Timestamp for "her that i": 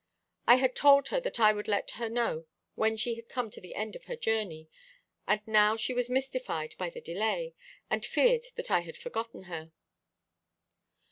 1.09-1.53